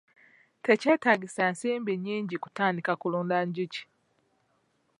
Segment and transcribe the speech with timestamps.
[0.65, 3.81] Tekyetagisa nsimbi nnyingi kutandika kulunda njuki.